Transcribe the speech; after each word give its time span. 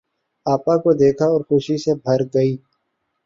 آپا 0.45 0.75
کو 0.77 0.93
دیکھا 0.93 1.25
اور 1.25 1.41
خوشی 1.41 1.77
سے 1.77 1.91
بھر 1.95 2.19
گئی۔ 2.33 2.53